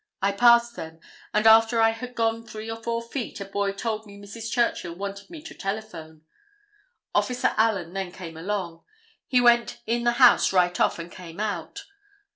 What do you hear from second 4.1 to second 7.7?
Mrs. Churchill wanted me to telephone. Officer